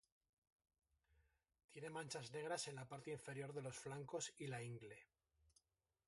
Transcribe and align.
Tiene 1.69 1.91
manchas 1.91 2.31
negras 2.33 2.67
en 2.67 2.73
la 2.73 2.87
parte 2.89 3.11
inferior 3.11 3.53
de 3.53 3.61
los 3.61 3.75
flancos 3.77 4.33
y 4.39 4.47
la 4.47 4.63
ingle. 4.63 4.97